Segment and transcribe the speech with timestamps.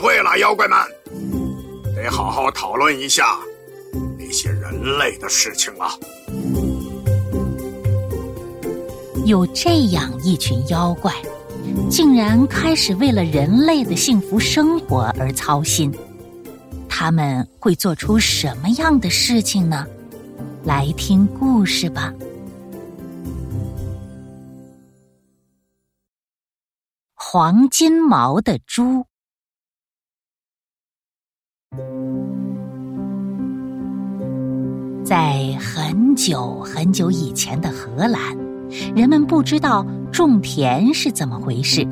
[0.00, 0.78] 会了妖怪们，
[1.94, 3.38] 得好好讨论一下
[4.18, 5.88] 那些人类的事情了。
[9.24, 11.12] 有这样一群妖怪，
[11.90, 15.92] 竟然开始为了人类的幸福生活而操心。
[16.88, 19.86] 他们会做出什么样的事情呢？
[20.64, 22.12] 来听故事吧。
[27.14, 29.04] 黄金毛的猪，
[35.04, 38.20] 在很久很久以前的荷兰，
[38.94, 41.86] 人们不知道种田是怎么回事。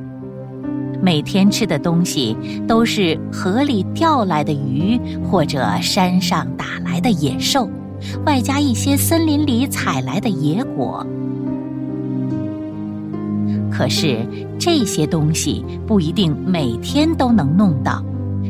[1.00, 2.36] 每天吃的东西
[2.68, 7.66] 都是河里钓来的鱼，或者山上打来的野兽，
[8.26, 11.06] 外加一些森林里采来的野果。
[13.70, 14.26] 可是
[14.58, 18.04] 这些东西不一定每天都能弄到，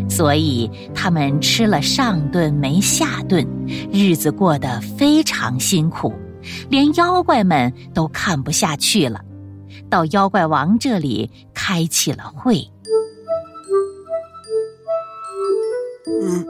[0.09, 3.47] 所以他们吃了上顿没下顿，
[3.93, 6.13] 日子过得非常辛苦，
[6.71, 9.21] 连妖怪们都看不下去了。
[9.91, 12.57] 到妖怪王这里开起了会。
[16.23, 16.45] 嗯，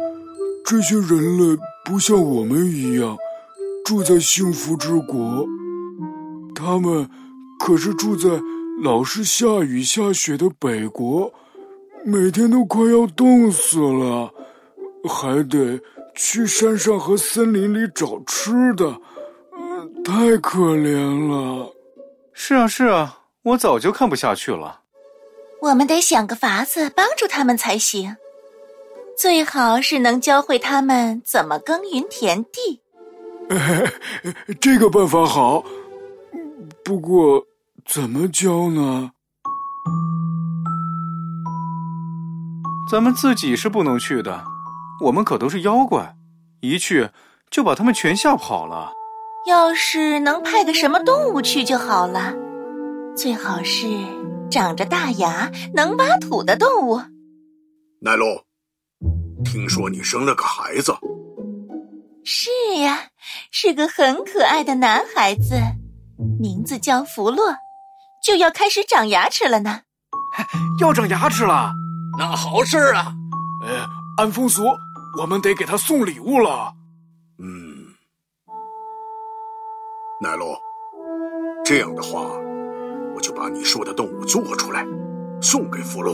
[0.64, 3.16] 这些人类不像我们一样
[3.84, 5.46] 住在幸福之国，
[6.54, 7.08] 他们
[7.58, 8.28] 可是住在
[8.82, 11.32] 老是下雨下雪的北国，
[12.08, 14.32] 每天都快要冻死了，
[15.08, 15.80] 还得
[16.14, 18.96] 去山上和森林里找吃的，
[20.04, 21.74] 太可怜了。
[22.32, 23.22] 是啊，是啊。
[23.42, 24.82] 我早就看不下去了。
[25.60, 28.16] 我们得想个法子帮助他们才行，
[29.18, 32.80] 最好是能教会他们怎么耕耘田地。
[34.60, 35.64] 这个办法好，
[36.84, 37.44] 不过
[37.84, 39.10] 怎么教呢？
[42.88, 44.44] 咱们自己是不能去的，
[45.00, 46.14] 我们可都是妖怪，
[46.60, 47.10] 一去
[47.50, 48.92] 就把他们全吓跑了。
[49.48, 52.32] 要是能派个什么动物去就好了。
[53.16, 53.88] 最好是
[54.50, 57.00] 长着大牙、能挖土的动物。
[58.00, 58.44] 奈洛，
[59.44, 60.94] 听说你生了个孩子？
[62.24, 63.08] 是呀，
[63.50, 65.56] 是个很可爱的男孩子，
[66.38, 67.56] 名字叫弗洛，
[68.24, 69.80] 就要开始长牙齿了呢。
[70.80, 71.72] 要长牙齿了，
[72.18, 73.14] 那好事啊！
[73.62, 74.62] 呃，按风俗，
[75.20, 76.72] 我们得给他送礼物了。
[77.38, 77.94] 嗯，
[80.20, 80.56] 奶龙，
[81.64, 82.22] 这样的话。
[83.14, 84.84] 我就把你说的动物做出来，
[85.40, 86.12] 送给福禄。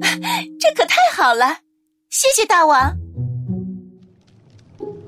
[0.58, 1.58] 这可太好了，
[2.10, 2.92] 谢谢大王。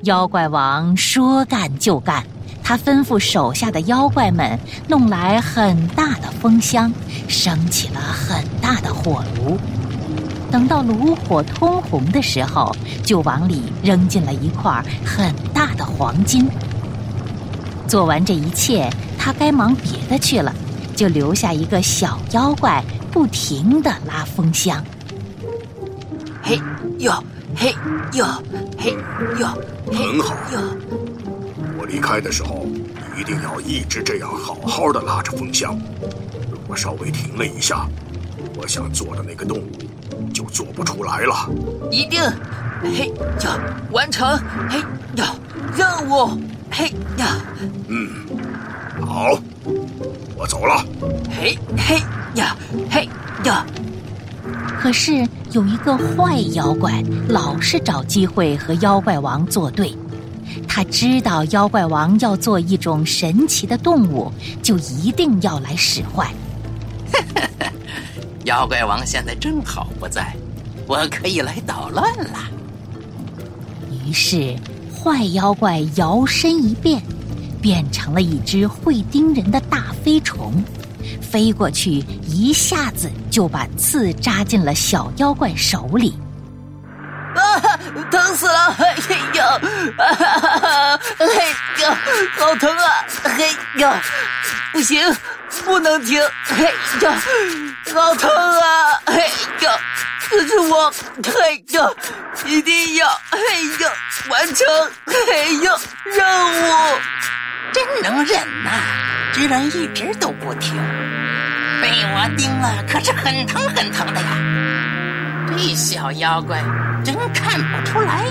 [0.04, 2.24] 妖怪王说干就干，
[2.62, 4.58] 他吩咐手下的妖怪们
[4.88, 6.92] 弄来很大的风箱，
[7.28, 9.58] 升起了很大的火炉。
[10.50, 16.48] 等到炉火通红的时候，就往里扔进了一块很大的黄金。
[17.86, 20.54] 做完这一切，他该忙别的去了。
[20.96, 22.82] 就留下一个小妖怪，
[23.12, 24.84] 不停的拉风箱。
[26.42, 26.60] 嘿
[26.98, 27.22] 哟，
[27.54, 27.72] 嘿
[28.14, 28.26] 哟，
[28.76, 28.90] 嘿
[29.38, 29.46] 哟，
[29.92, 30.34] 很好。
[31.78, 32.66] 我离开的时候，
[33.16, 35.78] 一定要一直这样好好的拉着风箱。
[36.50, 37.88] 如果稍微停了一下，
[38.56, 39.70] 我想做的那个动物
[40.10, 40.17] 就
[40.48, 41.48] 做不出来了。
[41.90, 42.20] 一定，
[42.82, 43.08] 嘿
[43.42, 43.58] 呀，
[43.92, 44.38] 完成，
[44.68, 44.78] 嘿
[45.16, 45.34] 呀，
[45.76, 46.30] 任务，
[46.70, 47.36] 嘿呀，
[47.88, 48.08] 嗯，
[49.06, 49.38] 好。
[50.36, 50.84] 我走了。
[51.28, 52.00] 嘿，嘿
[52.34, 52.56] 呀，
[52.88, 53.08] 嘿
[53.44, 53.66] 呀！
[54.80, 59.92] 可是有一个坏妖怪，老是找机会和妖怪王作对。
[60.68, 64.32] 他知道妖怪王要做一种神奇的动物，
[64.62, 66.32] 就一定要来使坏。
[68.48, 70.34] 妖怪王现在正好不在，
[70.86, 72.38] 我可以来捣乱了。
[74.06, 74.56] 于是，
[74.90, 77.02] 坏妖怪摇身一变。
[77.60, 80.54] 变成了一只会叮人的大飞虫，
[81.20, 86.16] 飞过去，一下子就把刺扎进了小妖怪手里。
[87.34, 87.76] 啊，
[88.12, 88.72] 疼死了！
[88.78, 89.58] 嘿呀，
[91.18, 91.26] 嘿
[91.82, 91.90] 呦，
[92.38, 93.04] 好疼啊！
[93.24, 93.48] 嘿
[93.80, 94.00] 呀，
[94.72, 95.00] 不行，
[95.64, 96.20] 不能停！
[96.44, 97.20] 嘿呀，
[97.94, 99.00] 好疼啊！
[99.06, 99.20] 嘿
[99.60, 99.78] 呀，
[100.28, 100.92] 可是我，
[101.24, 101.90] 嘿呀，
[102.46, 103.38] 一定要，嘿
[103.84, 103.90] 呀，
[104.30, 104.66] 完成，
[105.06, 105.72] 嘿呀，
[106.04, 106.24] 任
[106.62, 106.98] 务。
[107.72, 108.70] 真能忍呐！
[109.34, 110.74] 居然一直都不停，
[111.82, 114.26] 被我叮了可是很疼很疼的呀！
[115.50, 116.62] 这小妖怪
[117.04, 118.24] 真看不出来。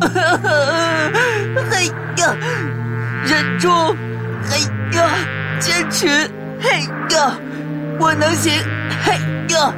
[1.70, 1.86] 嘿
[2.16, 2.34] 呀，
[3.24, 3.68] 忍住！
[4.48, 4.60] 嘿
[4.96, 5.08] 呀，
[5.60, 6.30] 坚持！
[6.60, 6.80] 嘿
[7.16, 7.36] 呀，
[7.98, 8.52] 我能行！
[9.02, 9.14] 嘿
[9.54, 9.72] 呀，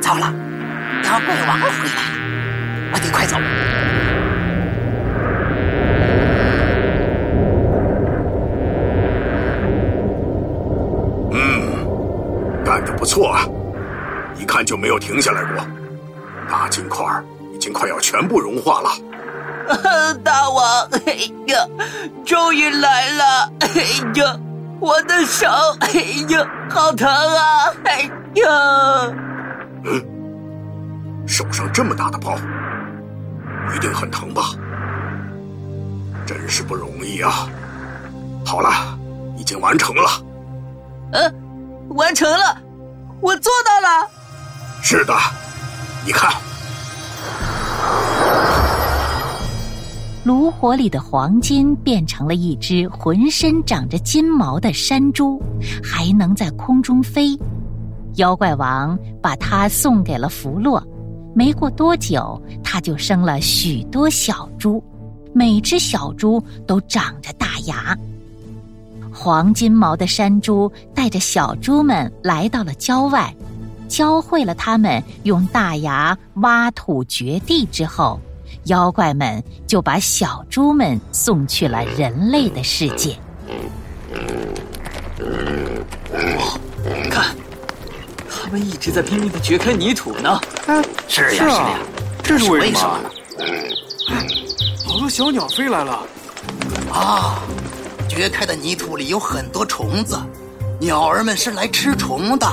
[0.00, 0.32] 糟了，
[1.04, 2.00] 妖怪王回来了！
[2.92, 3.36] 我得快走。
[11.32, 13.44] 嗯，干得不错啊！
[14.38, 15.66] 一看就没有停下来过。
[16.48, 17.04] 大金块
[17.52, 18.90] 已经快要全部融化了。
[20.24, 21.66] 大王，嘿呀，
[22.24, 23.52] 终于来了！
[23.74, 23.82] 嘿
[24.20, 24.34] 呀，
[24.80, 25.46] 我的手，
[25.80, 25.90] 哎
[26.28, 27.72] 呀，好疼啊！
[27.84, 28.02] 哎
[28.34, 29.12] 呀，
[29.84, 32.36] 嗯，手上这么大的包，
[33.74, 34.50] 一定很疼吧？
[36.24, 37.48] 真是不容易啊！
[38.46, 38.70] 好了，
[39.36, 40.22] 已经完成了。
[41.12, 41.34] 嗯，
[41.96, 42.56] 完成了，
[43.20, 44.08] 我做到了。
[44.82, 45.14] 是的，
[46.04, 46.32] 你看。
[50.28, 55.42] 炉火里的黄金变成了一只浑身长着金毛的山猪，
[55.82, 57.34] 还能在空中飞。
[58.16, 60.86] 妖怪王把它送给了弗洛。
[61.34, 64.84] 没过多久，它就生了许多小猪，
[65.32, 67.96] 每只小猪都长着大牙。
[69.10, 73.34] 黄金毛的山猪带着小猪们来到了郊外，
[73.88, 78.20] 教会了他们用大牙挖土掘地之后。
[78.64, 83.16] 妖怪们就把小猪们送去了人类的世界。
[87.10, 87.34] 看，
[88.28, 90.40] 他们一直在拼命的掘开泥土呢。
[91.06, 91.78] 是呀，是呀，
[92.22, 93.10] 这是为什么呢？
[94.86, 96.06] 好多小鸟飞来了。
[96.92, 97.40] 啊，
[98.08, 100.18] 掘开的泥土里有很多虫子，
[100.80, 102.46] 鸟儿们是来吃虫的。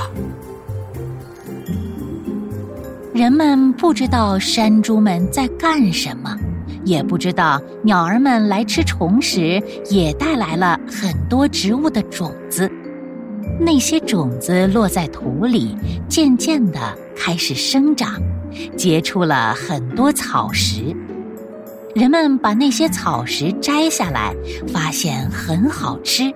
[3.16, 6.38] 人们不知道山猪们在干什么，
[6.84, 12.70] 也不知道鸟儿们来吃虫时也带来了很多植物的种子。
[13.58, 15.78] 那些种子落在土里，
[16.10, 18.22] 渐渐的开始生长，
[18.76, 20.94] 结出了很多草食。
[21.96, 24.36] 人们把那些草食摘下来，
[24.68, 26.30] 发现很好吃，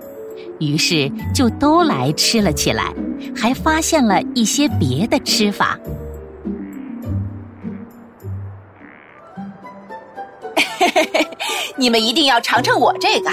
[0.62, 2.94] 于是就都来吃了起来，
[3.36, 5.78] 还发现了一些别的吃法。
[11.76, 13.30] 你们一定要尝尝我这个！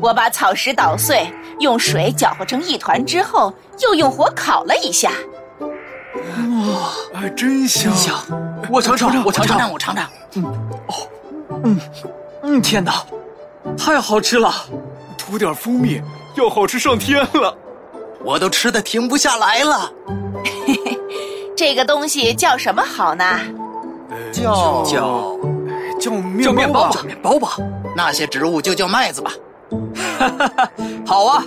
[0.00, 1.26] 我把草石捣碎，
[1.60, 5.10] 用水搅和成一团之后，又用火烤了一下。
[5.60, 7.92] 哇，哎，真香！
[7.94, 8.14] 香！
[8.70, 10.08] 我尝尝，我尝尝，我尝尝。
[10.34, 10.44] 嗯，
[10.86, 10.94] 哦，
[11.64, 11.80] 嗯，
[12.42, 13.04] 嗯，天哪，
[13.76, 14.52] 太好吃了！
[15.16, 16.00] 涂点蜂蜜，
[16.36, 17.56] 要好吃上天了。
[18.24, 19.92] 我都吃的停不下来了。
[20.66, 20.98] 嘿嘿，
[21.56, 23.24] 这个东西叫什么好呢？
[24.32, 25.37] 叫叫。
[25.98, 26.10] 叫
[26.42, 27.56] 叫面包，叫面包吧。
[27.96, 29.32] 那些植物就叫麦子吧。
[30.18, 30.70] 哈哈哈，
[31.06, 31.44] 好啊！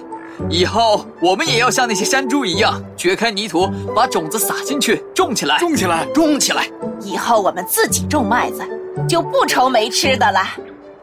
[0.49, 6.67] 以后我们也要像那些山猪一样，掘开泥土，把种子撒进去，种起来，种起来，种起来。
[7.01, 8.63] 以后我们自己种麦子，
[9.07, 10.41] 就不愁没吃的了。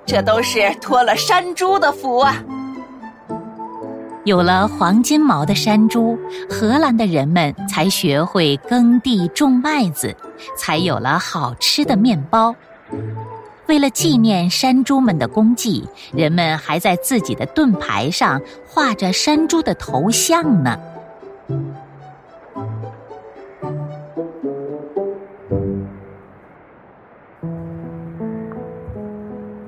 [0.04, 2.36] 这都是托了山猪的福啊！
[4.24, 6.18] 有了黄金毛的山猪，
[6.50, 10.14] 荷兰的人们才学会耕地种麦子，
[10.56, 12.54] 才有了好吃的面包。
[13.68, 20.78] 为了纪念山猪们的功绩，人们还在自己的盾牌上画着山猪的头像呢。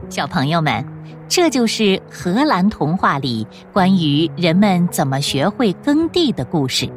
[0.09, 0.83] 小朋友们，
[1.29, 6.91] 这就是荷兰童话里关于人们怎么学会耕地的故事。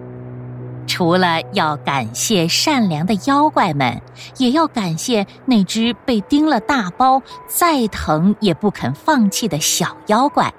[0.86, 4.00] 除了要感谢善良的妖怪们，
[4.38, 10.54] 也要感谢那只被叮了大包、再疼也不肯放弃的小妖怪。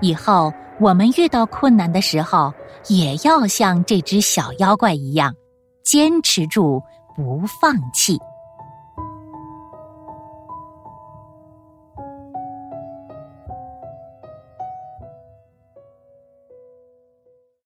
[0.00, 2.52] 以后我们遇到困难的时候，
[2.88, 5.34] 也要像这只小妖怪一样，
[5.82, 6.82] 坚持住，
[7.14, 8.18] 不放弃。